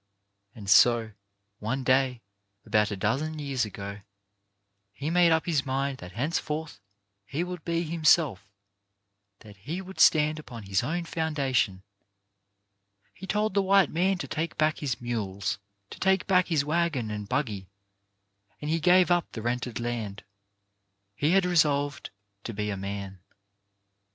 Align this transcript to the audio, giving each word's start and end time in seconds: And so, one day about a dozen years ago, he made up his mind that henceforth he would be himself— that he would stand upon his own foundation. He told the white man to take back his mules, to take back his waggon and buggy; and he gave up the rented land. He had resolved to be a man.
And 0.55 0.67
so, 0.67 1.11
one 1.59 1.83
day 1.83 2.23
about 2.65 2.89
a 2.89 2.97
dozen 2.97 3.37
years 3.37 3.65
ago, 3.65 4.01
he 4.93 5.11
made 5.11 5.31
up 5.31 5.45
his 5.45 5.63
mind 5.63 5.99
that 5.99 6.13
henceforth 6.13 6.79
he 7.23 7.43
would 7.43 7.63
be 7.63 7.83
himself— 7.83 8.49
that 9.41 9.57
he 9.57 9.79
would 9.79 9.99
stand 9.99 10.39
upon 10.39 10.63
his 10.63 10.81
own 10.81 11.05
foundation. 11.05 11.83
He 13.13 13.27
told 13.27 13.53
the 13.53 13.61
white 13.61 13.91
man 13.91 14.17
to 14.17 14.27
take 14.27 14.57
back 14.57 14.79
his 14.79 14.99
mules, 14.99 15.59
to 15.91 15.99
take 15.99 16.25
back 16.25 16.47
his 16.47 16.65
waggon 16.65 17.11
and 17.11 17.29
buggy; 17.29 17.69
and 18.59 18.71
he 18.71 18.79
gave 18.79 19.11
up 19.11 19.31
the 19.33 19.43
rented 19.43 19.79
land. 19.79 20.23
He 21.13 21.33
had 21.33 21.45
resolved 21.45 22.09
to 22.45 22.55
be 22.55 22.71
a 22.71 22.75
man. 22.75 23.19